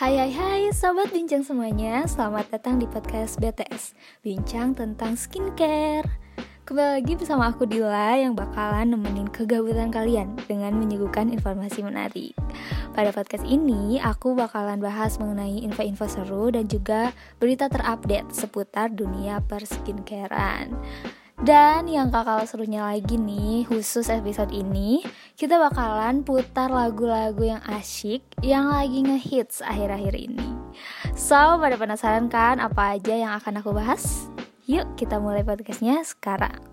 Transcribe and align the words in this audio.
Hai 0.00 0.16
hai 0.16 0.32
hai 0.32 0.62
sobat 0.72 1.12
bincang 1.12 1.44
semuanya 1.44 2.08
Selamat 2.08 2.48
datang 2.48 2.80
di 2.80 2.88
podcast 2.88 3.36
BTS 3.36 3.92
Bincang 4.24 4.72
tentang 4.72 5.12
skincare 5.12 6.08
Kembali 6.64 7.04
lagi 7.04 7.20
bersama 7.20 7.52
aku 7.52 7.68
Dila 7.68 8.16
yang 8.16 8.32
bakalan 8.32 8.96
nemenin 8.96 9.28
kegabutan 9.28 9.92
kalian 9.92 10.40
dengan 10.48 10.80
menyuguhkan 10.80 11.28
informasi 11.28 11.84
menarik. 11.84 12.32
Pada 12.96 13.12
podcast 13.12 13.44
ini, 13.44 14.00
aku 14.00 14.32
bakalan 14.32 14.80
bahas 14.80 15.20
mengenai 15.20 15.68
info-info 15.68 16.08
seru 16.08 16.48
dan 16.48 16.64
juga 16.64 17.12
berita 17.36 17.68
terupdate 17.68 18.32
seputar 18.32 18.88
dunia 18.88 19.44
perskincarean. 19.44 20.80
Dan 21.40 21.88
yang 21.88 22.12
kakak 22.12 22.44
serunya 22.44 22.84
lagi 22.84 23.16
nih, 23.16 23.64
khusus 23.64 24.12
episode 24.12 24.52
ini, 24.52 25.00
kita 25.40 25.56
bakalan 25.56 26.20
putar 26.20 26.68
lagu-lagu 26.68 27.56
yang 27.56 27.64
asyik 27.64 28.20
yang 28.44 28.68
lagi 28.68 29.00
ngehits 29.00 29.64
akhir-akhir 29.64 30.20
ini. 30.20 30.48
So, 31.16 31.56
pada 31.56 31.80
penasaran 31.80 32.28
kan 32.28 32.60
apa 32.60 33.00
aja 33.00 33.16
yang 33.16 33.32
akan 33.40 33.64
aku 33.64 33.72
bahas? 33.72 34.28
Yuk 34.68 34.84
kita 35.00 35.16
mulai 35.16 35.40
podcastnya 35.40 36.04
sekarang. 36.04 36.69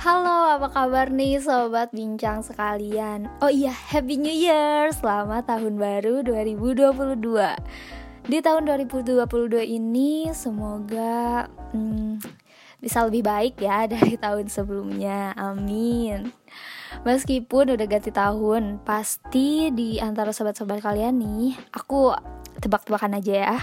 Halo, 0.00 0.56
apa 0.56 0.72
kabar 0.72 1.12
nih 1.12 1.44
sobat 1.44 1.92
bincang 1.92 2.40
sekalian? 2.40 3.28
Oh 3.44 3.52
iya, 3.52 3.68
Happy 3.68 4.16
New 4.16 4.32
Year! 4.32 4.88
Selamat 4.96 5.44
tahun 5.44 5.76
baru 5.76 6.24
2022. 6.24 7.20
Di 8.24 8.40
tahun 8.40 8.62
2022 8.64 9.60
ini 9.60 10.32
semoga 10.32 11.44
hmm, 11.76 12.16
bisa 12.80 13.04
lebih 13.04 13.28
baik 13.28 13.60
ya 13.60 13.84
dari 13.92 14.16
tahun 14.16 14.48
sebelumnya. 14.48 15.36
Amin. 15.36 16.32
Meskipun 17.04 17.76
udah 17.76 17.84
ganti 17.84 18.08
tahun, 18.08 18.80
pasti 18.80 19.68
di 19.68 20.00
antara 20.00 20.32
sobat-sobat 20.32 20.80
kalian 20.80 21.20
nih, 21.20 21.60
aku 21.76 22.16
tebak-tebakan 22.56 23.20
aja 23.20 23.34
ya. 23.52 23.58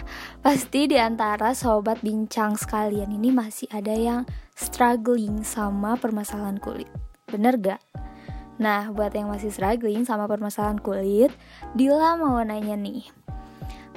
Pasti 0.45 0.85
di 0.85 1.01
antara 1.01 1.57
sobat 1.57 2.05
bincang 2.05 2.53
sekalian 2.53 3.09
ini 3.09 3.33
masih 3.33 3.65
ada 3.73 3.97
yang 3.97 4.21
struggling 4.57 5.45
sama 5.45 5.93
permasalahan 6.01 6.57
kulit. 6.57 6.89
Bener 7.29 7.61
gak? 7.61 7.81
Nah, 8.57 8.89
buat 8.89 9.13
yang 9.13 9.29
masih 9.29 9.53
struggling 9.53 10.01
sama 10.01 10.25
permasalahan 10.25 10.81
kulit, 10.81 11.29
Dila 11.77 12.17
mau 12.17 12.41
nanya 12.41 12.73
nih. 12.73 13.05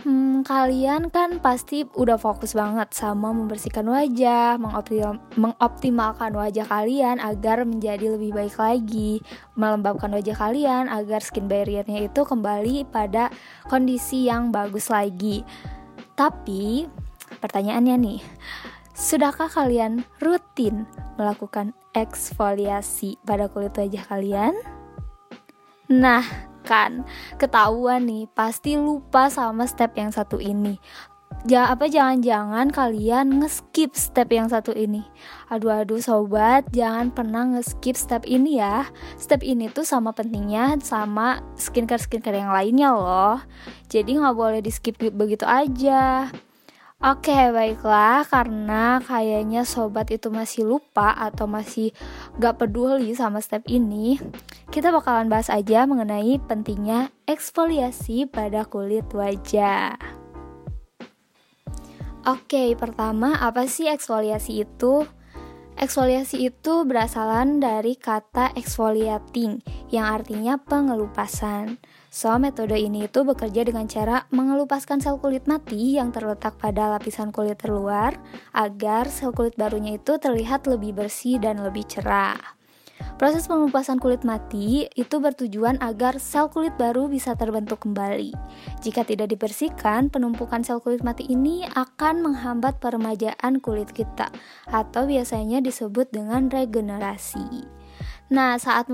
Hmm, 0.01 0.41
kalian 0.49 1.13
kan 1.13 1.45
pasti 1.45 1.85
udah 1.85 2.17
fokus 2.17 2.57
banget 2.57 2.89
sama 2.97 3.37
membersihkan 3.37 3.85
wajah, 3.85 4.57
mengoptim 4.57 5.21
mengoptimalkan 5.37 6.33
wajah 6.33 6.65
kalian 6.65 7.21
agar 7.21 7.69
menjadi 7.69 8.17
lebih 8.17 8.33
baik 8.33 8.57
lagi, 8.57 9.21
melembabkan 9.61 10.09
wajah 10.17 10.33
kalian 10.33 10.89
agar 10.89 11.21
skin 11.21 11.53
barriernya 11.53 12.09
itu 12.09 12.25
kembali 12.25 12.89
pada 12.89 13.29
kondisi 13.69 14.25
yang 14.25 14.49
bagus 14.49 14.89
lagi. 14.89 15.45
Tapi, 16.17 16.89
pertanyaannya 17.45 17.97
nih, 18.01 18.21
Sudahkah 19.01 19.49
kalian 19.49 20.05
rutin 20.21 20.85
melakukan 21.17 21.73
eksfoliasi 21.97 23.17
pada 23.25 23.49
kulit 23.49 23.73
wajah 23.73 24.05
kalian? 24.05 24.53
Nah, 25.89 26.21
kan 26.69 27.09
ketahuan 27.41 28.05
nih, 28.05 28.29
pasti 28.37 28.77
lupa 28.77 29.33
sama 29.33 29.65
step 29.65 29.97
yang 29.97 30.13
satu 30.13 30.37
ini. 30.37 30.77
Ja, 31.49 31.73
apa 31.73 31.89
jangan-jangan 31.89 32.69
kalian 32.69 33.41
ngeskip 33.41 33.97
step 33.97 34.29
yang 34.29 34.53
satu 34.53 34.77
ini 34.77 35.01
Aduh 35.49 35.73
aduh 35.73 35.97
sobat 35.97 36.69
jangan 36.69 37.09
pernah 37.09 37.57
ngeskip 37.57 37.97
step 37.97 38.29
ini 38.29 38.61
ya 38.61 38.85
Step 39.17 39.41
ini 39.41 39.73
tuh 39.73 39.87
sama 39.87 40.13
pentingnya 40.13 40.77
sama 40.85 41.41
skincare-skincare 41.57 42.45
yang 42.45 42.53
lainnya 42.53 42.93
loh 42.93 43.41
Jadi 43.89 44.21
nggak 44.21 44.37
boleh 44.37 44.61
di 44.61 44.69
skip 44.69 45.01
begitu 45.01 45.49
aja 45.49 46.29
Oke, 47.01 47.33
baiklah, 47.33 48.29
karena 48.29 49.01
kayaknya 49.01 49.65
sobat 49.65 50.13
itu 50.13 50.29
masih 50.29 50.69
lupa 50.69 51.17
atau 51.17 51.49
masih 51.49 51.97
gak 52.37 52.61
peduli 52.61 53.17
sama 53.17 53.41
step 53.41 53.65
ini, 53.73 54.21
kita 54.69 54.93
bakalan 54.93 55.33
bahas 55.33 55.49
aja 55.49 55.89
mengenai 55.89 56.37
pentingnya 56.45 57.09
eksfoliasi 57.25 58.29
pada 58.29 58.69
kulit 58.69 59.09
wajah. 59.17 59.97
Oke, 62.29 62.77
pertama, 62.77 63.33
apa 63.41 63.65
sih 63.65 63.89
eksfoliasi 63.89 64.69
itu? 64.69 65.09
Eksfoliasi 65.81 66.53
itu 66.53 66.85
berasalan 66.85 67.65
dari 67.65 67.97
kata 67.97 68.53
exfoliating, 68.53 69.65
yang 69.89 70.21
artinya 70.21 70.61
pengelupasan. 70.61 71.81
So, 72.11 72.35
metode 72.43 72.75
ini 72.75 73.07
itu 73.07 73.23
bekerja 73.23 73.63
dengan 73.63 73.87
cara 73.87 74.27
mengelupaskan 74.35 74.99
sel 74.99 75.23
kulit 75.23 75.47
mati 75.47 75.95
yang 75.95 76.11
terletak 76.11 76.59
pada 76.59 76.91
lapisan 76.91 77.31
kulit 77.31 77.63
terluar 77.63 78.19
agar 78.51 79.07
sel 79.07 79.31
kulit 79.31 79.55
barunya 79.55 79.95
itu 79.95 80.19
terlihat 80.19 80.67
lebih 80.67 80.99
bersih 80.99 81.39
dan 81.39 81.63
lebih 81.63 81.87
cerah. 81.87 82.59
Proses 83.15 83.47
pengelupasan 83.47 84.03
kulit 84.03 84.27
mati 84.27 84.91
itu 84.99 85.23
bertujuan 85.23 85.79
agar 85.79 86.19
sel 86.19 86.51
kulit 86.51 86.75
baru 86.75 87.07
bisa 87.07 87.39
terbentuk 87.39 87.87
kembali. 87.87 88.35
Jika 88.83 89.07
tidak 89.07 89.31
dibersihkan, 89.31 90.11
penumpukan 90.11 90.67
sel 90.67 90.83
kulit 90.83 91.07
mati 91.07 91.31
ini 91.31 91.63
akan 91.63 92.27
menghambat 92.27 92.83
peremajaan 92.83 93.63
kulit 93.63 93.95
kita 93.95 94.35
atau 94.67 95.07
biasanya 95.07 95.63
disebut 95.63 96.11
dengan 96.11 96.51
regenerasi. 96.51 97.80
Nah, 98.31 98.55
saat 98.63 98.87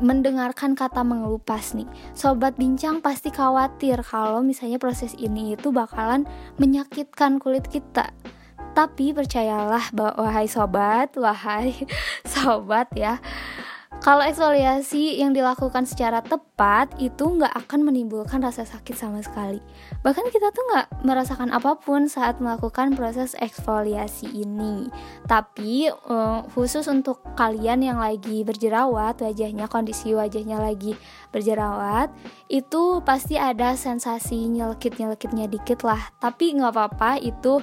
mendengarkan 0.00 0.72
kata 0.72 1.04
mengelupas 1.04 1.76
nih, 1.76 1.84
sobat 2.16 2.56
bincang 2.56 3.04
pasti 3.04 3.28
khawatir 3.28 4.00
kalau 4.00 4.40
misalnya 4.40 4.80
proses 4.80 5.12
ini 5.20 5.52
itu 5.52 5.68
bakalan 5.68 6.24
menyakitkan 6.56 7.36
kulit 7.36 7.68
kita. 7.68 8.16
Tapi 8.72 9.12
percayalah 9.12 9.92
wahai 9.92 10.48
sobat, 10.48 11.12
wahai 11.20 11.76
sobat 12.32 12.88
ya, 12.96 13.20
kalau 13.98 14.22
eksfoliasi 14.22 15.18
yang 15.18 15.34
dilakukan 15.34 15.82
secara 15.82 16.22
tepat 16.22 16.94
itu 17.02 17.26
nggak 17.26 17.50
akan 17.66 17.82
menimbulkan 17.82 18.38
rasa 18.38 18.62
sakit 18.62 18.94
sama 18.94 19.18
sekali. 19.26 19.58
Bahkan 20.06 20.30
kita 20.30 20.54
tuh 20.54 20.64
nggak 20.70 21.02
merasakan 21.02 21.50
apa 21.50 21.74
pun 21.74 22.06
saat 22.06 22.38
melakukan 22.38 22.94
proses 22.94 23.34
eksfoliasi 23.34 24.30
ini. 24.30 24.86
Tapi 25.26 25.90
uh, 25.90 26.46
khusus 26.54 26.86
untuk 26.86 27.26
kalian 27.34 27.82
yang 27.82 27.98
lagi 27.98 28.46
berjerawat, 28.46 29.18
wajahnya 29.18 29.66
kondisi 29.66 30.14
wajahnya 30.14 30.62
lagi 30.62 30.94
berjerawat, 31.34 32.14
itu 32.46 33.02
pasti 33.02 33.34
ada 33.34 33.74
sensasi 33.74 34.46
nyelekit-nyelekitnya 34.46 35.50
dikit 35.50 35.82
lah. 35.82 36.14
Tapi 36.22 36.54
nggak 36.54 36.70
apa-apa, 36.70 37.18
itu 37.18 37.58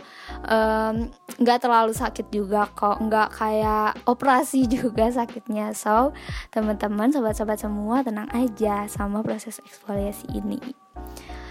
nggak 1.39 1.59
um, 1.59 1.63
terlalu 1.63 1.95
sakit 1.95 2.27
juga 2.27 2.67
kok, 2.75 2.99
nggak 2.99 3.39
kayak 3.39 4.03
operasi 4.03 4.67
juga 4.75 5.07
sakitnya. 5.07 5.71
So 5.71 6.11
teman-teman 6.49 7.11
sobat-sobat 7.11 7.61
semua 7.61 8.01
tenang 8.01 8.29
aja 8.31 8.85
sama 8.89 9.21
proses 9.25 9.61
eksfoliasi 9.63 10.27
ini 10.35 10.59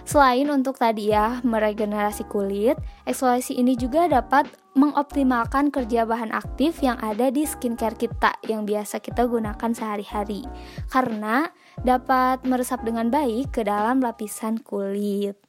Selain 0.04 0.44
untuk 0.52 0.76
tadi 0.76 1.16
ya 1.16 1.40
meregenerasi 1.40 2.28
kulit, 2.28 2.76
eksfoliasi 3.08 3.56
ini 3.56 3.72
juga 3.72 4.04
dapat 4.04 4.44
mengoptimalkan 4.76 5.72
kerja 5.72 6.04
bahan 6.04 6.28
aktif 6.28 6.84
yang 6.84 7.00
ada 7.00 7.32
di 7.32 7.48
skincare 7.48 7.96
kita 7.96 8.36
yang 8.44 8.68
biasa 8.68 9.00
kita 9.00 9.24
gunakan 9.24 9.72
sehari-hari 9.72 10.44
karena 10.92 11.48
dapat 11.80 12.44
meresap 12.44 12.84
dengan 12.84 13.08
baik 13.08 13.56
ke 13.56 13.64
dalam 13.64 14.04
lapisan 14.04 14.60
kulit. 14.60 15.40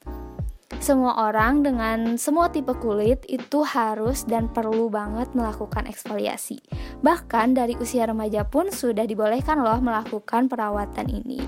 Semua 0.84 1.32
orang 1.32 1.64
dengan 1.64 2.20
semua 2.20 2.52
tipe 2.52 2.76
kulit 2.78 3.24
itu 3.32 3.64
harus 3.64 4.28
dan 4.28 4.52
perlu 4.52 4.92
banget 4.92 5.32
melakukan 5.34 5.88
eksfoliasi. 5.88 6.62
Bahkan 7.02 7.56
dari 7.56 7.74
usia 7.80 8.06
remaja 8.06 8.44
pun 8.46 8.70
sudah 8.70 9.08
dibolehkan 9.08 9.64
loh 9.64 9.80
melakukan 9.80 10.52
perawatan 10.52 11.08
ini. 11.10 11.42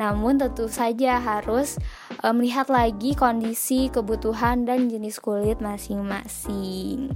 Namun 0.00 0.40
tentu 0.40 0.66
saja 0.66 1.20
harus 1.20 1.76
e, 2.18 2.26
melihat 2.34 2.72
lagi 2.72 3.12
kondisi, 3.14 3.92
kebutuhan 3.92 4.64
dan 4.64 4.88
jenis 4.88 5.20
kulit 5.22 5.62
masing-masing. 5.62 7.12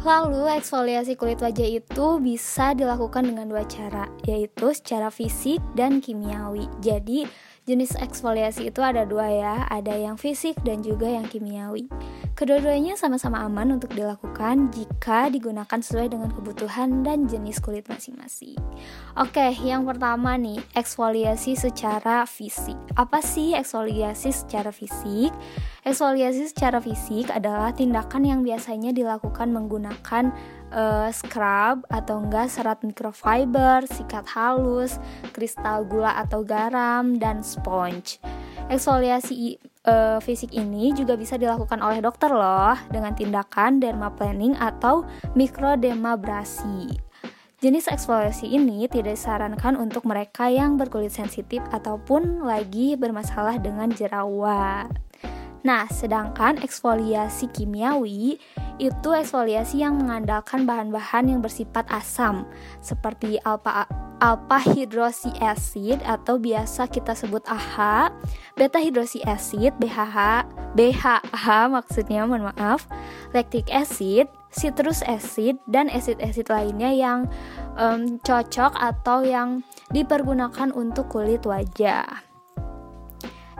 Lalu 0.00 0.48
eksfoliasi 0.56 1.12
kulit 1.12 1.44
wajah 1.44 1.66
itu 1.66 2.06
bisa 2.24 2.72
dilakukan 2.72 3.20
dengan 3.20 3.52
dua 3.52 3.68
cara, 3.68 4.08
yaitu 4.24 4.72
secara 4.72 5.12
fisik 5.12 5.60
dan 5.76 6.00
kimiawi. 6.00 6.64
Jadi 6.80 7.28
Jenis 7.68 7.92
eksfoliasi 7.92 8.72
itu 8.72 8.80
ada 8.80 9.04
dua 9.04 9.28
ya, 9.28 9.54
ada 9.68 9.92
yang 9.92 10.16
fisik 10.16 10.56
dan 10.64 10.80
juga 10.80 11.04
yang 11.04 11.28
kimiawi. 11.28 11.92
Kedua-duanya 12.32 12.96
sama-sama 12.96 13.44
aman 13.44 13.76
untuk 13.76 13.92
dilakukan 13.92 14.72
jika 14.72 15.28
digunakan 15.28 15.76
sesuai 15.76 16.08
dengan 16.08 16.32
kebutuhan 16.32 17.04
dan 17.04 17.28
jenis 17.28 17.60
kulit 17.60 17.84
masing-masing. 17.84 18.56
Oke, 19.12 19.52
yang 19.60 19.84
pertama 19.84 20.40
nih, 20.40 20.56
eksfoliasi 20.72 21.52
secara 21.52 22.24
fisik. 22.24 22.80
Apa 22.96 23.20
sih 23.20 23.52
eksfoliasi 23.52 24.32
secara 24.32 24.72
fisik? 24.72 25.28
Eksfoliasi 25.84 26.48
secara 26.48 26.80
fisik 26.80 27.28
adalah 27.28 27.76
tindakan 27.76 28.24
yang 28.24 28.40
biasanya 28.40 28.96
dilakukan 28.96 29.52
menggunakan 29.52 30.32
uh, 30.72 31.10
scrub 31.10 31.84
atau 31.90 32.22
enggak 32.22 32.50
serat 32.50 32.80
microfiber, 32.82 33.84
sikat 33.86 34.26
halus, 34.34 34.96
kristal 35.34 35.86
gula 35.86 36.16
atau 36.18 36.42
garam, 36.42 37.18
dan 37.18 37.44
sponge. 37.44 38.22
Eksfoliasi 38.70 39.58
uh, 39.86 40.18
fisik 40.22 40.54
ini 40.54 40.94
juga 40.94 41.18
bisa 41.18 41.34
dilakukan 41.34 41.82
oleh 41.82 41.98
dokter 41.98 42.30
loh 42.30 42.78
dengan 42.88 43.14
tindakan 43.14 43.82
dermaplaning 43.82 44.54
atau 44.58 45.02
mikrodermabrasi. 45.34 47.10
Jenis 47.60 47.92
eksfoliasi 47.92 48.48
ini 48.48 48.88
tidak 48.88 49.20
disarankan 49.20 49.76
untuk 49.76 50.08
mereka 50.08 50.48
yang 50.48 50.80
berkulit 50.80 51.12
sensitif 51.12 51.60
ataupun 51.68 52.40
lagi 52.40 52.96
bermasalah 52.96 53.60
dengan 53.60 53.92
jerawat. 53.92 55.09
Nah, 55.60 55.84
sedangkan 55.92 56.56
eksfoliasi 56.64 57.52
kimiawi 57.52 58.40
itu 58.80 59.08
eksfoliasi 59.12 59.84
yang 59.84 60.00
mengandalkan 60.00 60.64
bahan-bahan 60.64 61.28
yang 61.28 61.40
bersifat 61.44 61.84
asam 61.92 62.48
seperti 62.80 63.36
alpha 63.44 63.84
alpha 64.20 64.58
hydroxy 64.60 65.32
acid 65.40 66.00
atau 66.04 66.36
biasa 66.36 66.88
kita 66.88 67.16
sebut 67.16 67.40
AHA, 67.48 68.12
beta 68.56 68.76
hydroxy 68.80 69.24
acid 69.24 69.72
BHH, 69.80 70.48
BHH 70.76 71.46
maksudnya 71.72 72.28
mohon 72.28 72.52
maaf, 72.52 72.84
lactic 73.32 73.68
acid, 73.72 74.28
citrus 74.52 75.00
acid 75.08 75.56
dan 75.68 75.88
acid-acid 75.88 76.52
lainnya 76.52 76.92
yang 76.92 77.18
um, 77.80 78.20
cocok 78.20 78.76
atau 78.76 79.24
yang 79.24 79.64
dipergunakan 79.88 80.72
untuk 80.76 81.08
kulit 81.08 81.44
wajah. 81.48 82.29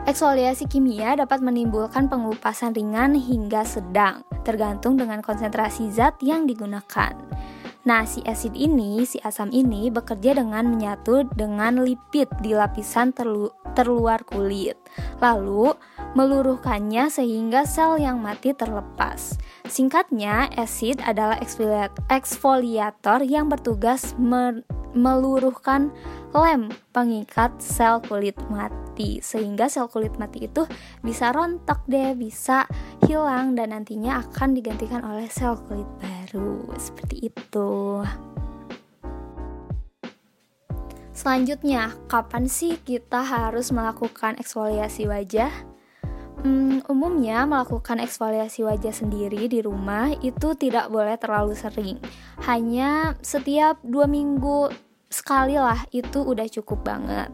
Eksfoliasi 0.01 0.65
kimia 0.65 1.13
dapat 1.13 1.45
menimbulkan 1.45 2.09
pengelupasan 2.09 2.73
ringan 2.73 3.13
hingga 3.13 3.61
sedang, 3.61 4.25
tergantung 4.41 4.97
dengan 4.97 5.21
konsentrasi 5.21 5.93
zat 5.93 6.17
yang 6.25 6.49
digunakan. 6.49 7.13
Nah, 7.81 8.05
si 8.05 8.21
asid 8.25 8.53
ini, 8.57 9.05
si 9.05 9.21
asam 9.21 9.53
ini 9.53 9.93
bekerja 9.93 10.37
dengan 10.37 10.69
menyatu 10.69 11.25
dengan 11.37 11.81
lipid 11.85 12.29
di 12.41 12.53
lapisan 12.53 13.13
terlu 13.13 13.49
terluar 13.77 14.21
kulit, 14.25 14.77
lalu 15.21 15.73
meluruhkannya 16.17 17.09
sehingga 17.09 17.65
sel 17.65 17.97
yang 18.01 18.21
mati 18.21 18.57
terlepas. 18.57 19.37
Singkatnya, 19.69 20.49
asid 20.57 21.01
adalah 21.01 21.37
eksfoliator 22.09 23.21
yang 23.25 23.49
bertugas 23.49 24.17
meluruhkan 24.93 25.91
lem 26.31 26.71
pengikat 26.91 27.51
sel 27.59 27.99
kulit 28.03 28.37
mati. 28.47 29.23
Sehingga 29.23 29.71
sel 29.71 29.87
kulit 29.87 30.15
mati 30.19 30.45
itu 30.47 30.67
bisa 31.01 31.31
rontok 31.31 31.83
deh 31.87 32.15
bisa 32.15 32.67
hilang 33.07 33.55
dan 33.55 33.75
nantinya 33.75 34.23
akan 34.23 34.55
digantikan 34.55 35.03
oleh 35.03 35.27
sel 35.31 35.55
kulit 35.67 35.87
baru. 35.99 36.67
Seperti 36.75 37.31
itu. 37.31 38.03
Selanjutnya, 41.11 41.93
kapan 42.09 42.49
sih 42.49 42.81
kita 42.81 43.21
harus 43.21 43.69
melakukan 43.69 44.39
eksfoliasi 44.41 45.05
wajah? 45.05 45.70
Hmm, 46.41 46.81
umumnya 46.89 47.45
melakukan 47.45 48.01
eksfoliasi 48.01 48.65
wajah 48.65 48.89
sendiri 48.89 49.45
di 49.45 49.61
rumah 49.61 50.09
itu 50.25 50.57
tidak 50.57 50.89
boleh 50.89 51.13
terlalu 51.21 51.53
sering. 51.53 52.01
Hanya 52.49 53.13
setiap 53.21 53.77
dua 53.85 54.09
minggu 54.09 54.73
sekali 55.05 55.59
lah 55.59 55.85
itu 55.93 56.17
udah 56.25 56.49
cukup 56.49 56.81
banget. 56.81 57.29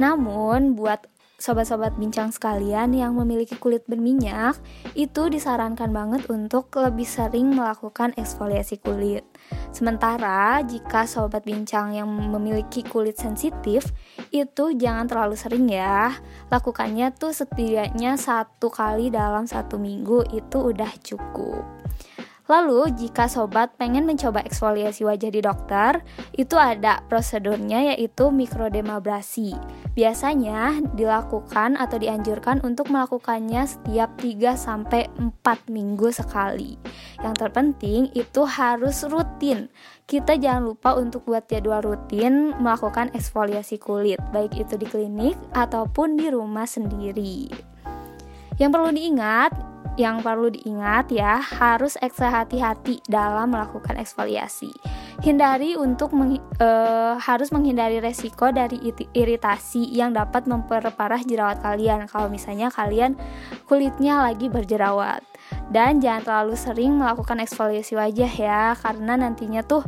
Namun 0.00 0.72
buat 0.72 1.04
sobat-sobat 1.36 2.00
bincang 2.00 2.32
sekalian 2.32 2.96
yang 2.96 3.12
memiliki 3.12 3.60
kulit 3.60 3.84
berminyak, 3.84 4.56
itu 4.96 5.28
disarankan 5.28 5.92
banget 5.92 6.24
untuk 6.32 6.72
lebih 6.72 7.04
sering 7.04 7.52
melakukan 7.52 8.16
eksfoliasi 8.16 8.80
kulit. 8.80 9.28
Sementara 9.70 10.64
jika 10.64 11.04
sobat 11.04 11.44
bincang 11.44 11.92
yang 11.92 12.08
memiliki 12.08 12.80
kulit 12.80 13.20
sensitif, 13.20 13.92
itu 14.32 14.72
jangan 14.72 15.04
terlalu 15.04 15.36
sering 15.36 15.68
ya. 15.68 16.16
Lakukannya 16.48 17.12
tuh 17.12 17.36
setidaknya 17.36 18.16
satu 18.16 18.72
kali 18.72 19.12
dalam 19.12 19.44
satu 19.44 19.76
minggu 19.76 20.32
itu 20.32 20.72
udah 20.72 20.90
cukup. 21.04 21.75
Lalu, 22.46 22.94
jika 22.94 23.26
sobat 23.26 23.74
pengen 23.74 24.06
mencoba 24.06 24.38
eksfoliasi 24.46 25.02
wajah 25.02 25.34
di 25.34 25.42
dokter, 25.42 25.98
itu 26.38 26.54
ada 26.54 27.02
prosedurnya 27.10 27.94
yaitu 27.94 28.30
mikrodermabrasi. 28.30 29.58
Biasanya 29.98 30.78
dilakukan 30.94 31.74
atau 31.74 31.98
dianjurkan 31.98 32.62
untuk 32.62 32.86
melakukannya 32.94 33.66
setiap 33.66 34.14
3 34.22 34.54
sampai 34.54 35.10
4 35.18 35.74
minggu 35.74 36.14
sekali. 36.14 36.78
Yang 37.18 37.34
terpenting 37.34 38.14
itu 38.14 38.46
harus 38.46 39.02
rutin. 39.10 39.66
Kita 40.06 40.38
jangan 40.38 40.70
lupa 40.70 40.94
untuk 40.94 41.26
buat 41.26 41.50
jadwal 41.50 41.82
rutin 41.82 42.54
melakukan 42.62 43.10
eksfoliasi 43.10 43.82
kulit, 43.82 44.22
baik 44.30 44.54
itu 44.54 44.78
di 44.78 44.86
klinik 44.86 45.34
ataupun 45.50 46.14
di 46.14 46.30
rumah 46.30 46.68
sendiri. 46.70 47.50
Yang 48.56 48.70
perlu 48.70 48.90
diingat, 48.94 49.75
yang 49.96 50.20
perlu 50.20 50.52
diingat 50.52 51.08
ya, 51.08 51.40
harus 51.40 51.96
ekstra 52.04 52.28
hati-hati 52.28 53.00
dalam 53.08 53.52
melakukan 53.52 53.96
eksfoliasi. 53.96 54.72
Hindari 55.24 55.74
untuk 55.76 56.12
meng, 56.12 56.36
e, 56.36 56.68
harus 57.16 57.48
menghindari 57.48 58.04
resiko 58.04 58.52
dari 58.52 58.76
iritasi 59.16 59.88
yang 59.96 60.12
dapat 60.12 60.44
memperparah 60.44 61.24
jerawat 61.24 61.64
kalian 61.64 62.04
kalau 62.04 62.28
misalnya 62.28 62.68
kalian 62.68 63.16
kulitnya 63.64 64.20
lagi 64.20 64.52
berjerawat. 64.52 65.24
Dan 65.72 66.04
jangan 66.04 66.22
terlalu 66.22 66.54
sering 66.60 66.92
melakukan 67.00 67.40
eksfoliasi 67.40 67.96
wajah 67.96 68.32
ya, 68.36 68.62
karena 68.76 69.16
nantinya 69.16 69.64
tuh 69.64 69.82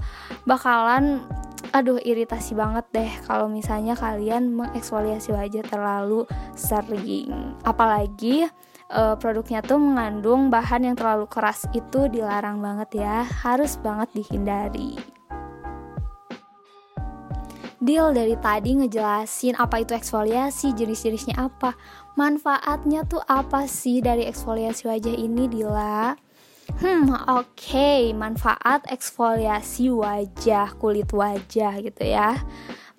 bakalan 0.48 1.20
aduh 1.68 2.00
iritasi 2.00 2.56
banget 2.56 2.86
deh 2.96 3.10
kalau 3.28 3.44
misalnya 3.50 3.92
kalian 3.92 4.56
mengeksfoliasi 4.56 5.36
wajah 5.36 5.64
terlalu 5.68 6.24
sering. 6.56 7.54
Apalagi 7.66 8.48
uh, 8.92 9.14
produknya 9.16 9.60
tuh 9.64 9.80
mengandung 9.80 10.48
bahan 10.48 10.92
yang 10.92 10.96
terlalu 10.96 11.28
keras 11.28 11.64
itu 11.76 12.08
dilarang 12.08 12.60
banget 12.60 13.04
ya 13.04 13.24
harus 13.24 13.76
banget 13.80 14.12
dihindari 14.16 14.96
Deal 17.78 18.10
dari 18.10 18.34
tadi 18.34 18.74
ngejelasin 18.74 19.54
apa 19.54 19.86
itu 19.86 19.94
eksfoliasi, 19.94 20.74
jenis-jenisnya 20.74 21.38
apa, 21.38 21.78
manfaatnya 22.18 23.06
tuh 23.06 23.22
apa 23.22 23.70
sih 23.70 24.02
dari 24.02 24.26
eksfoliasi 24.26 24.90
wajah 24.90 25.14
ini, 25.14 25.46
Dila? 25.46 26.10
Hmm, 26.82 27.06
oke, 27.06 27.54
okay. 27.54 28.10
manfaat 28.10 28.82
eksfoliasi 28.90 29.94
wajah, 29.94 30.74
kulit 30.74 31.14
wajah 31.14 31.78
gitu 31.78 32.02
ya. 32.02 32.34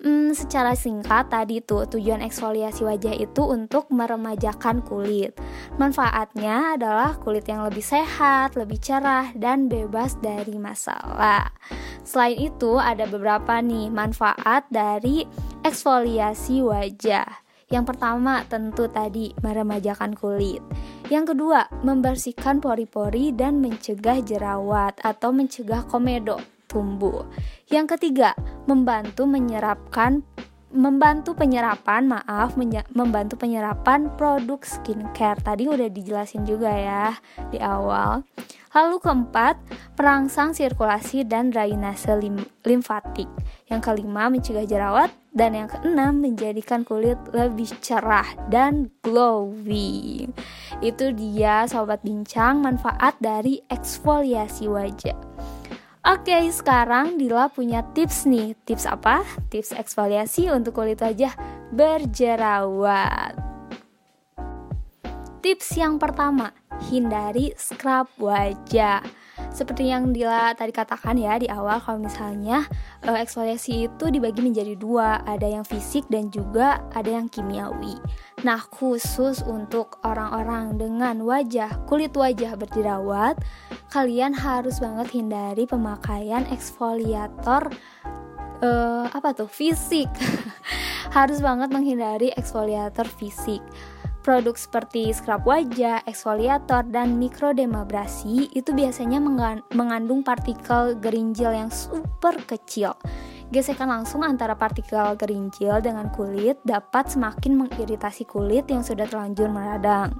Hmm, 0.00 0.32
secara 0.32 0.72
singkat 0.72 1.28
tadi 1.28 1.60
tuh 1.60 1.84
tujuan 1.84 2.24
eksfoliasi 2.24 2.88
wajah 2.88 3.20
itu 3.20 3.44
untuk 3.44 3.84
meremajakan 3.92 4.80
kulit. 4.80 5.36
Manfaatnya 5.76 6.80
adalah 6.80 7.20
kulit 7.20 7.44
yang 7.44 7.68
lebih 7.68 7.84
sehat, 7.84 8.56
lebih 8.56 8.80
cerah 8.80 9.28
dan 9.36 9.68
bebas 9.68 10.16
dari 10.24 10.56
masalah. 10.56 11.52
Selain 12.00 12.40
itu 12.40 12.80
ada 12.80 13.04
beberapa 13.04 13.60
nih 13.60 13.92
manfaat 13.92 14.64
dari 14.72 15.28
eksfoliasi 15.68 16.64
wajah. 16.64 17.28
Yang 17.68 17.92
pertama 17.92 18.40
tentu 18.48 18.88
tadi 18.88 19.36
meremajakan 19.44 20.16
kulit. 20.16 20.64
Yang 21.12 21.36
kedua, 21.36 21.68
membersihkan 21.84 22.64
pori-pori 22.64 23.36
dan 23.36 23.60
mencegah 23.60 24.24
jerawat 24.24 24.96
atau 25.04 25.28
mencegah 25.28 25.84
komedo 25.84 26.40
tumbuh. 26.70 27.26
Yang 27.66 27.98
ketiga, 27.98 28.38
membantu 28.70 29.26
menyerapkan 29.26 30.22
membantu 30.70 31.34
penyerapan, 31.34 32.06
maaf, 32.06 32.54
membantu 32.94 33.34
penyerapan 33.34 34.06
produk 34.14 34.62
skincare. 34.62 35.42
Tadi 35.42 35.66
udah 35.66 35.90
dijelasin 35.90 36.46
juga 36.46 36.70
ya 36.70 37.18
di 37.50 37.58
awal. 37.58 38.22
Lalu 38.70 39.02
keempat, 39.02 39.58
perangsang 39.98 40.54
sirkulasi 40.54 41.26
dan 41.26 41.50
drainase 41.50 42.14
lim 42.14 42.38
limfatik. 42.62 43.26
Yang 43.66 43.80
kelima, 43.82 44.30
mencegah 44.30 44.62
jerawat 44.62 45.10
dan 45.34 45.58
yang 45.58 45.66
keenam, 45.66 46.22
menjadikan 46.22 46.86
kulit 46.86 47.18
lebih 47.34 47.66
cerah 47.82 48.30
dan 48.46 48.94
glowing. 49.02 50.30
Itu 50.78 51.10
dia 51.18 51.66
sobat 51.66 52.06
bincang 52.06 52.62
manfaat 52.62 53.18
dari 53.18 53.58
eksfoliasi 53.66 54.70
wajah. 54.70 55.29
Oke, 56.00 56.48
sekarang 56.48 57.20
Dila 57.20 57.52
punya 57.52 57.84
tips 57.92 58.24
nih. 58.24 58.56
Tips 58.64 58.88
apa? 58.88 59.20
Tips 59.52 59.76
eksfoliasi 59.76 60.48
untuk 60.48 60.80
kulit 60.80 60.96
wajah 60.96 61.36
berjerawat. 61.76 63.36
Tips 65.44 65.68
yang 65.76 66.00
pertama, 66.00 66.56
hindari 66.88 67.52
scrub 67.52 68.08
wajah. 68.16 69.04
Seperti 69.50 69.88
yang 69.88 70.12
Dila 70.12 70.52
tadi 70.54 70.70
katakan 70.70 71.16
ya 71.16 71.40
di 71.40 71.48
awal 71.50 71.80
kalau 71.80 71.98
misalnya 72.04 72.68
uh, 73.04 73.18
eksfoliasi 73.18 73.88
itu 73.88 74.04
dibagi 74.12 74.44
menjadi 74.44 74.76
dua, 74.76 75.24
ada 75.24 75.48
yang 75.48 75.64
fisik 75.64 76.06
dan 76.12 76.28
juga 76.28 76.84
ada 76.92 77.08
yang 77.08 77.26
kimiawi. 77.26 77.96
Nah, 78.46 78.60
khusus 78.60 79.44
untuk 79.44 80.00
orang-orang 80.04 80.76
dengan 80.76 81.24
wajah, 81.24 81.84
kulit 81.84 82.14
wajah 82.16 82.56
berjerawat, 82.56 83.36
kalian 83.92 84.32
harus 84.32 84.80
banget 84.80 85.12
hindari 85.12 85.68
pemakaian 85.68 86.46
eksfoliator 86.48 87.68
uh, 88.64 89.06
apa 89.10 89.34
tuh? 89.34 89.50
fisik. 89.50 90.08
harus 91.10 91.42
banget 91.42 91.74
menghindari 91.74 92.30
eksfoliator 92.38 93.04
fisik. 93.08 93.60
Produk 94.20 94.52
seperti 94.52 95.08
scrub 95.16 95.48
wajah, 95.48 96.04
eksfoliator, 96.04 96.84
dan 96.92 97.16
mikrodermabrasi 97.16 98.52
itu 98.52 98.70
biasanya 98.76 99.16
mengandung 99.72 100.20
partikel 100.20 100.92
gerinjil 101.00 101.56
yang 101.56 101.72
super 101.72 102.36
kecil. 102.44 102.92
Gesekan 103.50 103.90
langsung 103.90 104.22
antara 104.22 104.54
partikel 104.54 105.18
gerinjil 105.18 105.82
dengan 105.82 106.06
kulit 106.14 106.60
dapat 106.62 107.10
semakin 107.10 107.66
mengiritasi 107.66 108.22
kulit 108.28 108.70
yang 108.70 108.86
sudah 108.86 109.10
terlanjur 109.10 109.50
meradang. 109.50 110.14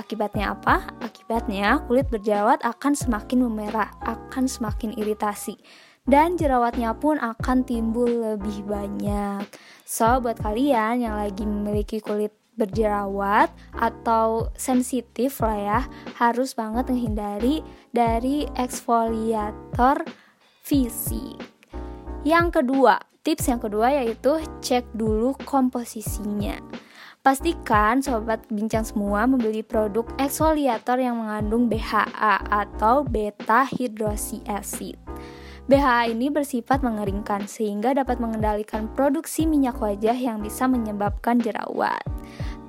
Akibatnya 0.00 0.56
apa? 0.56 0.88
Akibatnya 1.04 1.84
kulit 1.84 2.08
berjerawat 2.08 2.64
akan 2.64 2.96
semakin 2.96 3.44
memerah, 3.44 3.92
akan 4.00 4.48
semakin 4.48 4.96
iritasi 4.96 5.60
dan 6.08 6.40
jerawatnya 6.40 6.96
pun 6.96 7.20
akan 7.20 7.68
timbul 7.68 8.08
lebih 8.08 8.64
banyak. 8.64 9.44
So, 9.84 10.22
buat 10.24 10.40
kalian 10.40 11.04
yang 11.04 11.20
lagi 11.20 11.44
memiliki 11.44 12.00
kulit 12.00 12.39
berjerawat 12.60 13.48
atau 13.72 14.52
sensitif 14.52 15.40
lah 15.40 15.56
ya 15.56 15.80
harus 16.20 16.52
banget 16.52 16.92
menghindari 16.92 17.64
dari 17.96 18.44
eksfoliator 18.60 20.04
fisik. 20.60 21.40
Yang 22.20 22.60
kedua, 22.60 23.00
tips 23.24 23.48
yang 23.48 23.60
kedua 23.64 23.88
yaitu 23.96 24.44
cek 24.60 24.92
dulu 24.92 25.32
komposisinya. 25.48 26.60
Pastikan 27.20 28.00
sobat 28.00 28.44
bincang 28.48 28.80
semua 28.80 29.28
membeli 29.28 29.60
produk 29.60 30.08
eksfoliator 30.16 30.96
yang 30.96 31.20
mengandung 31.20 31.68
BHA 31.68 32.48
atau 32.48 33.04
beta 33.04 33.68
hydroxy 33.68 34.40
acid. 34.48 34.96
BHA 35.68 36.16
ini 36.16 36.32
bersifat 36.32 36.80
mengeringkan 36.82 37.44
sehingga 37.44 37.92
dapat 37.92 38.18
mengendalikan 38.18 38.88
produksi 38.90 39.46
minyak 39.46 39.78
wajah 39.78 40.16
yang 40.16 40.40
bisa 40.40 40.64
menyebabkan 40.66 41.38
jerawat. 41.38 42.02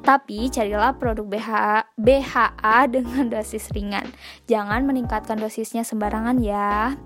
Tapi 0.02 0.50
carilah 0.50 0.98
produk 0.98 1.26
BHA, 1.30 1.94
BHA 1.98 2.78
dengan 2.90 3.30
dosis 3.30 3.70
ringan. 3.72 4.10
Jangan 4.50 4.86
meningkatkan 4.86 5.38
dosisnya 5.38 5.86
sembarangan 5.86 6.42
ya. 6.42 6.98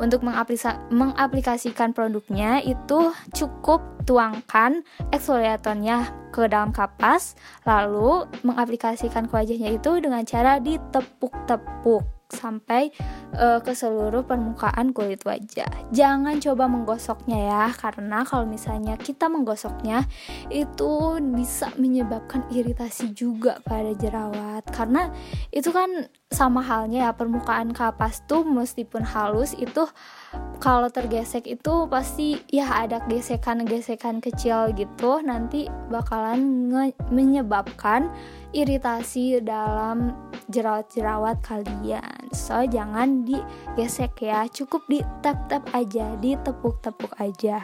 Untuk 0.00 0.24
mengaplikasikan 0.24 1.92
produknya 1.92 2.64
itu 2.64 3.12
cukup 3.36 3.84
tuangkan 4.08 4.80
eksfoliatornya 5.12 6.08
ke 6.32 6.48
dalam 6.48 6.72
kapas, 6.72 7.36
lalu 7.68 8.24
mengaplikasikan 8.40 9.28
ke 9.28 9.32
wajahnya 9.36 9.76
itu 9.76 10.00
dengan 10.00 10.24
cara 10.24 10.56
ditepuk-tepuk 10.56 12.19
sampai 12.32 12.94
uh, 13.36 13.58
ke 13.62 13.74
seluruh 13.74 14.22
permukaan 14.26 14.94
kulit 14.94 15.22
wajah. 15.26 15.68
Jangan 15.90 16.38
coba 16.38 16.70
menggosoknya 16.70 17.38
ya, 17.50 17.64
karena 17.74 18.22
kalau 18.22 18.46
misalnya 18.46 18.94
kita 18.96 19.26
menggosoknya 19.26 20.06
itu 20.50 21.18
bisa 21.34 21.70
menyebabkan 21.76 22.46
iritasi 22.50 23.12
juga 23.14 23.58
pada 23.62 23.92
jerawat. 23.94 24.66
Karena 24.70 25.10
itu 25.50 25.70
kan 25.74 26.10
sama 26.30 26.62
halnya 26.62 27.10
ya 27.10 27.12
permukaan 27.12 27.74
kapas 27.74 28.22
tuh 28.30 28.46
meskipun 28.46 29.02
halus 29.02 29.50
itu 29.58 29.82
kalau 30.62 30.86
tergesek 30.86 31.42
itu 31.50 31.90
pasti 31.90 32.38
ya 32.46 32.70
ada 32.86 33.02
gesekan-gesekan 33.10 34.22
kecil 34.22 34.70
gitu 34.78 35.18
nanti 35.26 35.66
bakalan 35.90 36.70
menyebabkan 37.10 38.14
iritasi 38.54 39.42
dalam 39.42 40.14
jerawat-jerawat 40.54 41.42
kalian. 41.42 42.30
So 42.30 42.62
jangan 42.62 43.26
digesek 43.26 44.22
ya 44.22 44.46
cukup 44.46 44.86
di 44.86 45.02
tap-tap 45.26 45.66
aja 45.74 46.14
ditepuk-tepuk 46.22 47.10
aja. 47.18 47.58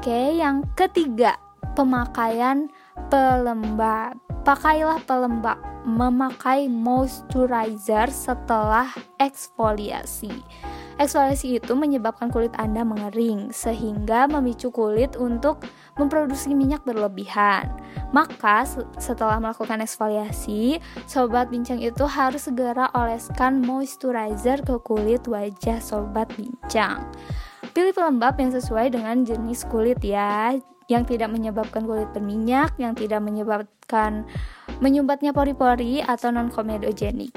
Oke 0.00 0.40
yang 0.40 0.64
ketiga 0.72 1.36
pemakaian 1.76 2.72
pelembab 3.12 4.29
pakailah 4.42 5.02
pelembab 5.04 5.60
memakai 5.84 6.68
moisturizer 6.68 8.12
setelah 8.12 8.88
eksfoliasi. 9.16 10.32
Eksfoliasi 11.00 11.56
itu 11.56 11.72
menyebabkan 11.72 12.28
kulit 12.28 12.52
Anda 12.60 12.84
mengering 12.84 13.56
sehingga 13.56 14.28
memicu 14.28 14.68
kulit 14.68 15.16
untuk 15.16 15.64
memproduksi 15.96 16.52
minyak 16.52 16.84
berlebihan. 16.84 17.72
Maka 18.12 18.68
setelah 19.00 19.40
melakukan 19.40 19.80
eksfoliasi, 19.80 20.76
sobat 21.08 21.48
bincang 21.48 21.80
itu 21.80 22.04
harus 22.04 22.52
segera 22.52 22.92
oleskan 22.92 23.64
moisturizer 23.64 24.60
ke 24.60 24.76
kulit 24.84 25.24
wajah 25.24 25.80
sobat 25.80 26.28
bincang. 26.36 27.00
Pilih 27.72 27.96
pelembab 27.96 28.36
yang 28.36 28.52
sesuai 28.52 28.92
dengan 28.92 29.24
jenis 29.24 29.64
kulit 29.72 30.04
ya, 30.04 30.52
yang 30.90 31.06
tidak 31.06 31.30
menyebabkan 31.30 31.86
kulit 31.86 32.10
berminyak, 32.10 32.74
yang 32.82 32.98
tidak 32.98 33.22
menyebabkan 33.22 34.26
menyumbatnya 34.82 35.30
pori-pori 35.30 36.02
atau 36.02 36.34
non-komedogenik. 36.34 37.30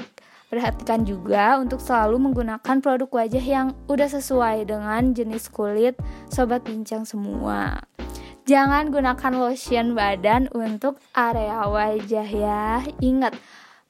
Perhatikan 0.50 1.06
juga 1.06 1.58
untuk 1.62 1.78
selalu 1.78 2.30
menggunakan 2.30 2.76
produk 2.82 3.10
wajah 3.10 3.42
yang 3.42 3.68
udah 3.86 4.10
sesuai 4.10 4.66
dengan 4.66 5.14
jenis 5.14 5.50
kulit 5.50 5.94
sobat 6.30 6.66
bincang 6.66 7.06
semua. 7.06 7.78
Jangan 8.44 8.92
gunakan 8.92 9.32
lotion 9.40 9.96
badan 9.96 10.52
untuk 10.52 11.00
area 11.16 11.64
wajah 11.64 12.28
ya. 12.28 12.84
Ingat, 13.00 13.32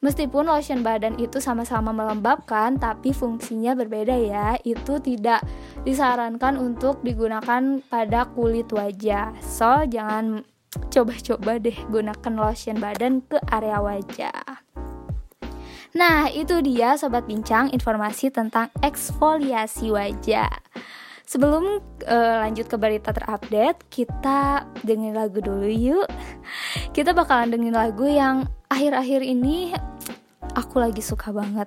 meskipun 0.04 0.44
lotion 0.44 0.84
badan 0.84 1.16
itu 1.16 1.40
sama-sama 1.40 1.96
melembabkan, 1.96 2.76
tapi 2.76 3.16
fungsinya 3.16 3.72
berbeda 3.72 4.12
ya. 4.12 4.60
Itu 4.60 5.00
tidak 5.00 5.40
disarankan 5.88 6.60
untuk 6.60 7.00
digunakan 7.00 7.80
pada 7.88 8.28
kulit 8.36 8.68
wajah. 8.68 9.32
So, 9.40 9.88
jangan 9.88 10.44
coba-coba 10.92 11.56
deh 11.56 11.78
gunakan 11.88 12.32
lotion 12.36 12.76
badan 12.76 13.24
ke 13.24 13.40
area 13.48 13.80
wajah. 13.80 14.60
Nah, 15.94 16.26
itu 16.26 16.58
dia 16.60 16.98
sobat 16.98 17.24
bincang 17.24 17.70
informasi 17.70 18.28
tentang 18.34 18.68
eksfoliasi 18.82 19.94
wajah. 19.94 20.50
Sebelum 21.34 21.82
uh, 22.06 22.36
lanjut 22.46 22.70
ke 22.70 22.78
berita 22.78 23.10
terupdate, 23.10 23.90
kita 23.90 24.70
dengerin 24.86 25.18
lagu 25.18 25.42
dulu 25.42 25.66
yuk. 25.66 26.06
Kita 26.94 27.10
bakalan 27.10 27.50
dengerin 27.50 27.74
lagu 27.74 28.06
yang 28.06 28.46
akhir-akhir 28.70 29.18
ini 29.26 29.74
aku 30.54 30.78
lagi 30.78 31.02
suka 31.02 31.34
banget. 31.34 31.66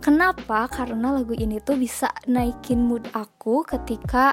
Kenapa? 0.00 0.64
Karena 0.72 1.12
lagu 1.12 1.36
ini 1.36 1.60
tuh 1.60 1.76
bisa 1.76 2.08
naikin 2.24 2.88
mood 2.88 3.04
aku 3.12 3.68
ketika 3.68 4.32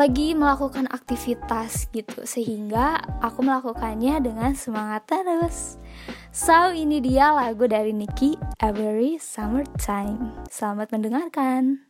lagi 0.00 0.32
melakukan 0.32 0.88
aktivitas 0.88 1.92
gitu 1.92 2.24
sehingga 2.24 3.04
aku 3.20 3.44
melakukannya 3.44 4.16
dengan 4.24 4.56
semangat 4.56 5.12
terus. 5.12 5.76
So 6.32 6.72
ini 6.72 7.04
dia 7.04 7.36
lagu 7.36 7.68
dari 7.68 7.92
Nicky 7.92 8.40
Every 8.64 9.20
Summertime. 9.20 10.40
Selamat 10.48 10.88
mendengarkan. 10.88 11.89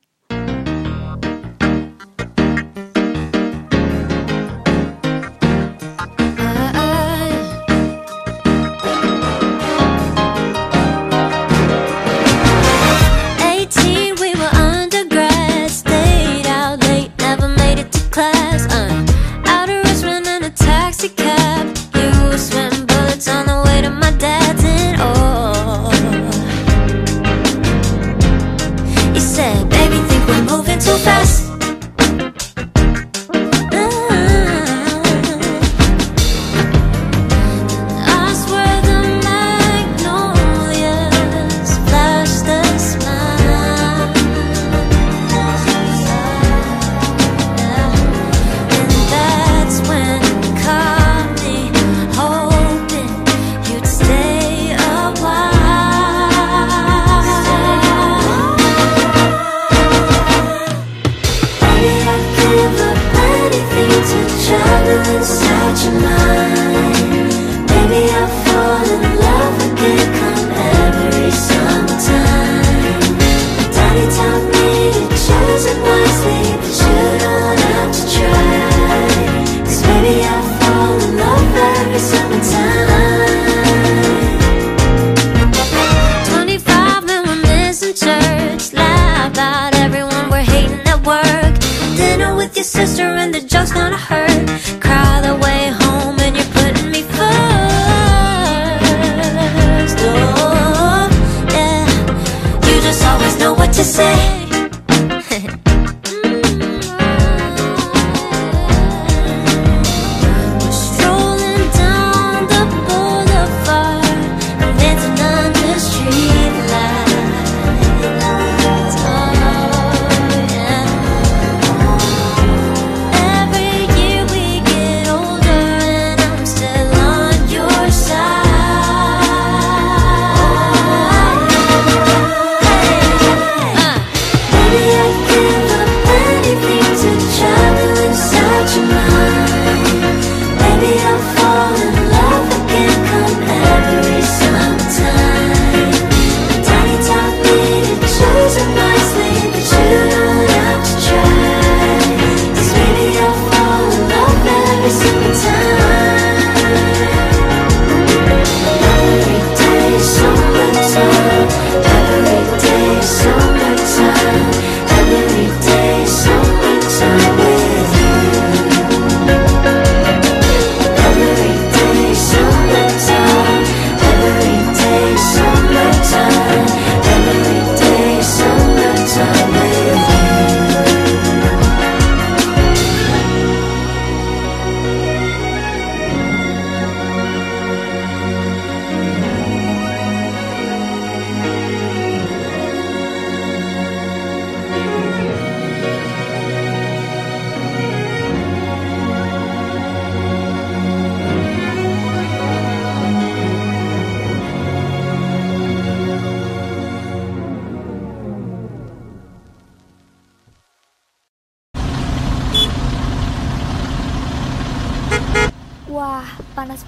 Your 92.56 92.64
sister 92.64 93.02
and 93.02 93.34
the 93.34 93.40
joke's 93.40 93.72
gonna 93.72 93.96
hurt. 93.96 94.79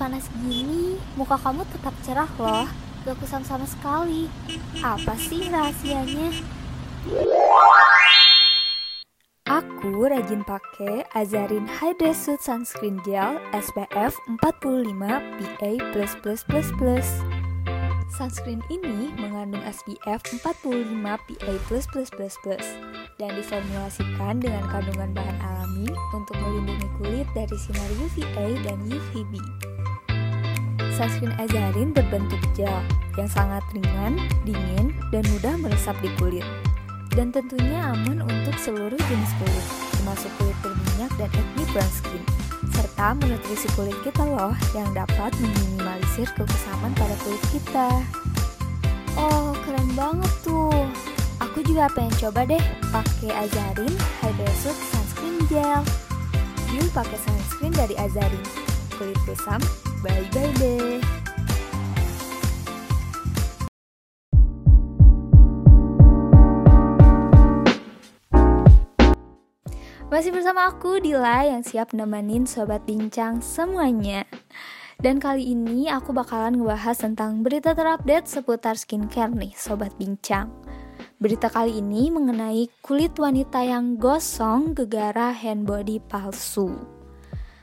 Panas-panas 0.02 0.26
gini, 0.42 0.98
muka 1.14 1.38
kamu 1.38 1.62
tetap 1.70 1.94
cerah 2.02 2.26
loh. 2.34 2.66
Gak 3.06 3.14
kusam 3.22 3.46
sama 3.46 3.62
sekali. 3.62 4.26
Apa 4.82 5.14
sih 5.14 5.46
rahasianya? 5.46 6.42
Aku 9.46 10.02
rajin 10.10 10.42
pakai 10.42 11.06
Azarin 11.14 11.70
Hydra 11.70 12.10
Suit 12.18 12.42
Sunscreen 12.42 12.98
Gel 13.06 13.38
SPF 13.54 14.18
45 14.42 14.90
PA++++. 15.38 15.70
Sunscreen 18.10 18.58
ini 18.74 19.14
mengandung 19.22 19.62
SPF 19.62 20.18
45 20.42 20.98
PA++++ 20.98 21.54
dan 23.22 23.30
diformulasikan 23.38 24.42
dengan 24.42 24.66
kandungan 24.66 25.14
bahan 25.14 25.38
alami 25.46 25.86
untuk 26.10 26.34
melindungi 26.42 26.90
kulit 26.98 27.26
dari 27.38 27.54
sinar 27.54 27.90
UVA 28.02 28.58
dan 28.66 28.82
UVB. 28.90 29.38
Sunscreen 30.92 31.32
Azarin 31.40 31.96
berbentuk 31.96 32.40
gel 32.52 32.84
yang 33.16 33.28
sangat 33.28 33.64
ringan, 33.72 34.20
dingin, 34.44 34.92
dan 35.08 35.24
mudah 35.32 35.54
meresap 35.60 35.96
di 36.04 36.12
kulit. 36.20 36.44
Dan 37.12 37.28
tentunya 37.28 37.92
aman 37.92 38.24
untuk 38.24 38.56
seluruh 38.56 38.96
jenis 38.96 39.32
kulit, 39.36 39.66
termasuk 39.96 40.32
kulit 40.40 40.56
berminyak 40.64 41.12
dan 41.20 41.28
acne 41.28 41.64
prone 41.72 41.92
skin, 41.92 42.22
serta 42.72 43.12
menutrisi 43.20 43.68
kulit 43.76 43.96
kita 44.00 44.24
loh 44.24 44.56
yang 44.72 44.88
dapat 44.96 45.32
meminimalisir 45.36 46.28
kekusaman 46.32 46.92
pada 46.96 47.12
kulit 47.20 47.44
kita. 47.52 47.88
Oh, 49.16 49.52
keren 49.68 49.92
banget 49.92 50.32
tuh. 50.40 50.88
Aku 51.40 51.60
juga 51.60 51.90
pengen 51.92 52.16
coba 52.16 52.48
deh 52.48 52.62
pakai 52.88 53.28
Azarin 53.44 53.92
Hydra 54.24 54.52
Suit 54.56 54.78
Sunscreen 54.88 55.36
Gel. 55.52 55.82
Yuk 56.72 56.88
pakai 56.96 57.18
sunscreen 57.20 57.76
dari 57.76 57.92
Azarin. 58.00 58.71
Kulit 59.02 59.18
kusam, 59.26 59.58
bye-bye 60.06 60.52
deh. 60.62 61.02
Masih 70.06 70.30
bersama 70.30 70.70
aku 70.70 71.02
Dila 71.02 71.42
yang 71.42 71.66
siap 71.66 71.90
nemenin 71.90 72.46
sobat 72.46 72.86
bincang 72.86 73.42
semuanya. 73.42 74.22
Dan 75.02 75.18
kali 75.18 75.50
ini 75.50 75.90
aku 75.90 76.14
bakalan 76.14 76.62
ngebahas 76.62 77.02
tentang 77.02 77.42
berita 77.42 77.74
terupdate 77.74 78.30
seputar 78.30 78.78
skincare 78.78 79.34
nih 79.34 79.50
sobat 79.58 79.90
bincang. 79.98 80.46
Berita 81.18 81.50
kali 81.50 81.82
ini 81.82 82.06
mengenai 82.14 82.70
kulit 82.86 83.18
wanita 83.18 83.66
yang 83.66 83.98
gosong 83.98 84.78
gegara 84.78 85.34
hand 85.34 85.66
body 85.66 85.98
palsu. 86.06 87.01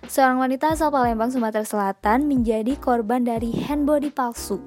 Seorang 0.10 0.42
wanita 0.42 0.74
asal 0.74 0.90
Palembang, 0.90 1.30
Sumatera 1.30 1.62
Selatan 1.62 2.26
menjadi 2.26 2.74
korban 2.82 3.22
dari 3.22 3.54
hand 3.54 3.86
body 3.86 4.10
palsu. 4.10 4.58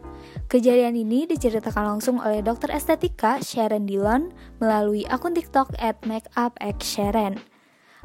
Kejadian 0.47 0.95
ini 0.95 1.27
diceritakan 1.27 1.99
langsung 1.99 2.23
oleh 2.23 2.47
dokter 2.47 2.71
estetika 2.71 3.43
Sharon 3.43 3.91
Dillon 3.91 4.31
melalui 4.63 5.03
akun 5.11 5.35
TikTok 5.35 5.75
at 5.83 5.99
makeupxsharon. 6.07 7.43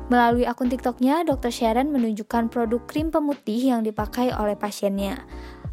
Melalui 0.09 0.49
akun 0.49 0.73
TikToknya, 0.73 1.29
Dr. 1.29 1.53
Sharon 1.53 1.93
menunjukkan 1.93 2.49
produk 2.49 2.81
krim 2.89 3.13
pemutih 3.13 3.69
yang 3.69 3.85
dipakai 3.85 4.33
oleh 4.33 4.57
pasiennya. 4.57 5.21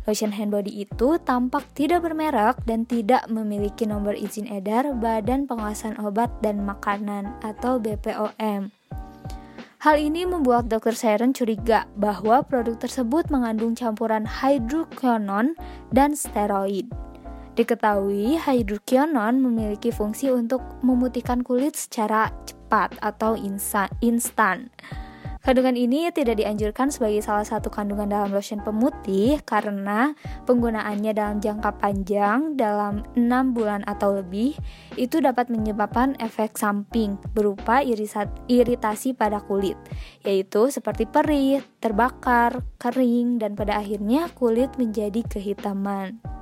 Lotion 0.05 0.37
hand 0.37 0.53
body 0.53 0.85
itu 0.85 1.17
tampak 1.25 1.65
tidak 1.73 2.05
bermerek 2.05 2.61
dan 2.69 2.85
tidak 2.85 3.25
memiliki 3.33 3.89
nomor 3.89 4.13
izin 4.13 4.53
edar 4.53 4.85
Badan 4.93 5.49
Pengawasan 5.49 5.97
Obat 5.97 6.29
dan 6.45 6.61
Makanan 6.61 7.41
atau 7.41 7.81
BPOM. 7.81 8.84
Hal 9.85 10.01
ini 10.01 10.25
membuat 10.25 10.73
Dr. 10.73 10.97
Sharon 10.97 11.37
curiga 11.37 11.85
bahwa 12.01 12.41
produk 12.41 12.81
tersebut 12.81 13.29
mengandung 13.29 13.77
campuran 13.77 14.25
hydroquinone 14.25 15.53
dan 15.93 16.17
steroid. 16.17 16.89
Diketahui 17.53 18.41
hydroquinone 18.41 19.45
memiliki 19.45 19.93
fungsi 19.93 20.33
untuk 20.33 20.65
memutihkan 20.81 21.45
kulit 21.45 21.77
secara 21.77 22.33
cepat 22.49 22.97
atau 23.05 23.37
instan. 23.37 24.73
Kandungan 25.45 25.77
ini 25.77 26.09
tidak 26.09 26.41
dianjurkan 26.41 26.89
sebagai 26.89 27.21
salah 27.21 27.45
satu 27.45 27.69
kandungan 27.69 28.09
dalam 28.09 28.33
lotion 28.33 28.65
pemutih 28.65 29.45
karena 29.45 30.17
penggunaannya 30.49 31.13
dalam 31.13 31.37
jangka 31.37 31.85
panjang 31.85 32.57
dalam 32.57 33.05
6 33.13 33.53
bulan 33.53 33.85
atau 33.85 34.17
lebih 34.17 34.57
itu 34.97 35.21
dapat 35.21 35.53
menyebabkan 35.53 36.17
efek 36.17 36.57
samping 36.57 37.21
berupa 37.37 37.85
iritasi 38.49 39.13
pada 39.13 39.45
kulit, 39.45 39.77
yaitu 40.25 40.73
seperti 40.73 41.05
perih, 41.05 41.61
terbakar, 41.77 42.65
kering, 42.81 43.37
dan 43.37 43.53
pada 43.53 43.85
akhirnya 43.85 44.33
kulit 44.33 44.73
menjadi 44.81 45.21
kehitaman. 45.29 46.34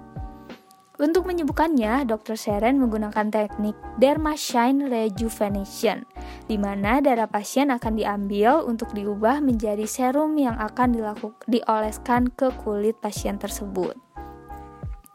Untuk 1.02 1.26
menyembuhkannya, 1.26 2.06
Dr. 2.06 2.38
Sharon 2.38 2.78
menggunakan 2.78 3.26
teknik 3.26 3.74
Dermashine 3.98 4.86
Rejuvenation, 4.86 6.06
di 6.46 6.54
mana 6.54 7.02
darah 7.02 7.26
pasien 7.26 7.74
akan 7.74 7.98
diambil 7.98 8.62
untuk 8.62 8.94
diubah 8.94 9.42
menjadi 9.42 9.82
serum 9.82 10.38
yang 10.38 10.54
akan 10.62 10.94
dilaku- 10.94 11.34
dioleskan 11.50 12.30
ke 12.30 12.54
kulit 12.62 13.02
pasien 13.02 13.34
tersebut. 13.34 13.98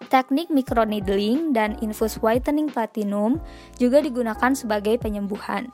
Teknik 0.08 0.48
microneedling 0.48 1.52
dan 1.52 1.76
infus 1.84 2.16
whitening 2.24 2.72
platinum 2.72 3.44
juga 3.76 4.00
digunakan 4.00 4.56
sebagai 4.56 4.96
penyembuhan. 4.96 5.68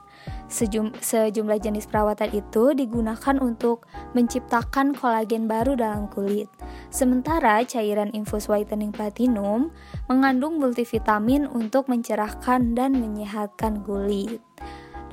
Sejum 0.49 0.89
sejumlah 0.97 1.61
jenis 1.61 1.85
perawatan 1.85 2.33
itu 2.33 2.73
digunakan 2.73 3.37
untuk 3.37 3.85
menciptakan 4.17 4.97
kolagen 4.97 5.45
baru 5.45 5.77
dalam 5.77 6.09
kulit. 6.09 6.49
Sementara 6.89 7.61
cairan 7.61 8.09
infus 8.17 8.49
whitening 8.49 8.89
platinum 8.89 9.69
mengandung 10.09 10.57
multivitamin 10.57 11.45
untuk 11.49 11.85
mencerahkan 11.85 12.73
dan 12.73 12.97
menyehatkan 12.97 13.85
kulit. 13.85 14.41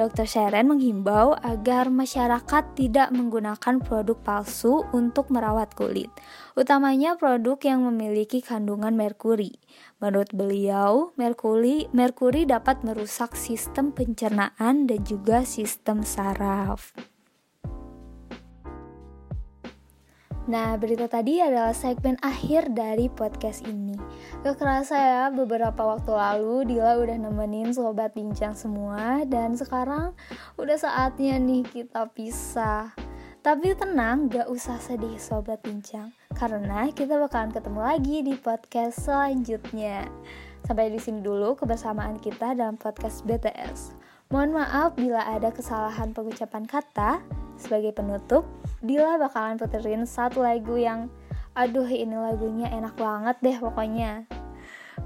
Dr. 0.01 0.25
Sharon 0.25 0.73
menghimbau 0.73 1.37
agar 1.45 1.93
masyarakat 1.93 2.65
tidak 2.73 3.13
menggunakan 3.13 3.85
produk 3.85 4.17
palsu 4.25 4.81
untuk 4.97 5.29
merawat 5.29 5.77
kulit, 5.77 6.09
utamanya 6.61 7.17
produk 7.17 7.57
yang 7.65 7.89
memiliki 7.89 8.45
kandungan 8.45 8.93
merkuri. 8.93 9.57
Menurut 9.97 10.29
beliau, 10.37 11.17
merkuri, 11.17 11.89
merkuri 11.97 12.45
dapat 12.45 12.85
merusak 12.85 13.33
sistem 13.33 13.97
pencernaan 13.97 14.85
dan 14.85 15.01
juga 15.01 15.41
sistem 15.49 16.05
saraf. 16.05 16.93
Nah, 20.51 20.77
berita 20.77 21.09
tadi 21.09 21.41
adalah 21.41 21.73
segmen 21.73 22.21
akhir 22.21 22.77
dari 22.77 23.09
podcast 23.09 23.65
ini. 23.65 23.97
Gak 24.45 24.61
kerasa 24.61 24.97
ya, 24.99 25.25
beberapa 25.33 25.81
waktu 25.81 26.13
lalu 26.13 26.75
Dila 26.75 27.01
udah 27.01 27.17
nemenin 27.17 27.73
sobat 27.73 28.13
bincang 28.13 28.53
semua 28.53 29.25
dan 29.25 29.57
sekarang 29.57 30.13
udah 30.61 30.77
saatnya 30.77 31.41
nih 31.41 31.65
kita 31.65 32.11
pisah. 32.13 32.93
Tapi 33.41 33.73
tenang, 33.79 34.29
gak 34.29 34.51
usah 34.51 34.77
sedih 34.77 35.17
sobat 35.23 35.63
bincang, 35.63 36.11
karena 36.37 36.87
kita 36.95 37.19
bakalan 37.19 37.51
ketemu 37.51 37.81
lagi 37.81 38.17
di 38.23 38.35
podcast 38.39 39.09
selanjutnya. 39.09 40.07
Sampai 40.65 40.93
di 40.93 41.01
sini 41.01 41.25
dulu 41.25 41.59
kebersamaan 41.59 42.21
kita 42.23 42.55
dalam 42.55 42.79
podcast 42.79 43.27
BTS. 43.27 43.97
Mohon 44.31 44.63
maaf 44.63 44.95
bila 44.95 45.27
ada 45.27 45.51
kesalahan 45.51 46.15
pengucapan 46.15 46.63
kata. 46.69 47.19
Sebagai 47.59 47.93
penutup, 47.93 48.47
Dila 48.81 49.21
bakalan 49.21 49.61
puterin 49.61 50.09
satu 50.09 50.41
lagu 50.41 50.79
yang 50.79 51.11
aduh 51.53 51.85
ini 51.85 52.15
lagunya 52.15 52.71
enak 52.73 52.95
banget 52.95 53.37
deh 53.43 53.59
pokoknya. 53.59 54.25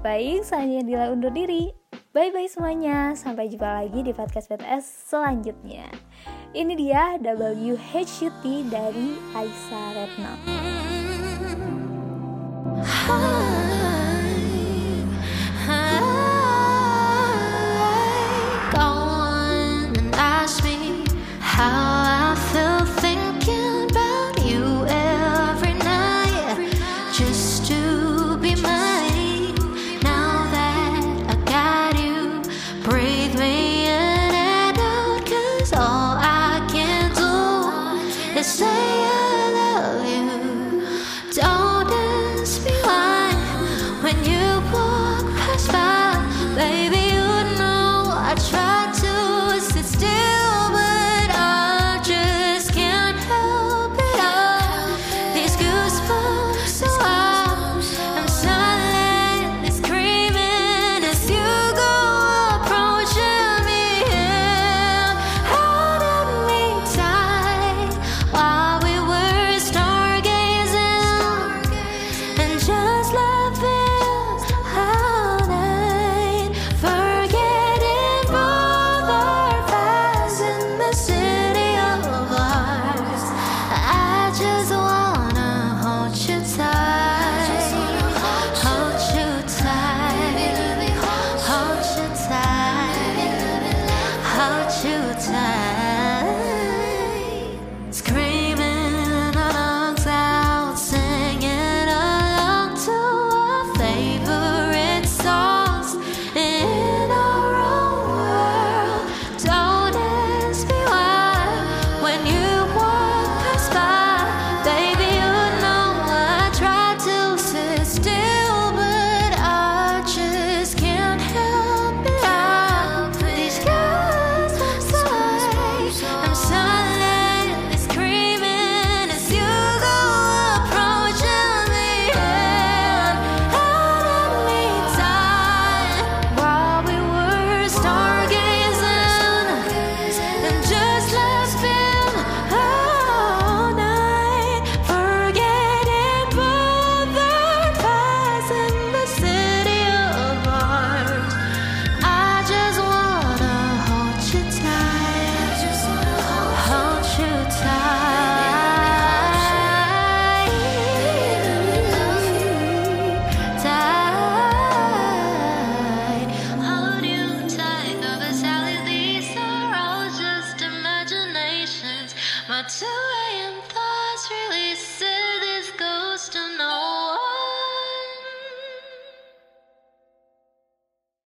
Baik, 0.05 0.45
saya 0.45 0.85
Dila 0.85 1.09
undur 1.09 1.33
diri. 1.33 1.73
Bye-bye 2.15 2.47
semuanya. 2.47 3.11
Sampai 3.17 3.51
jumpa 3.51 3.83
lagi 3.83 4.05
di 4.05 4.15
podcast 4.15 4.47
BTS 4.47 5.11
selanjutnya. 5.11 5.89
Ini 6.55 6.73
dia 6.79 7.19
WHUT 7.19 8.43
dari 8.71 9.19
Aisyah 9.35 9.87
Retno. 9.99 10.33
high. 12.83 13.64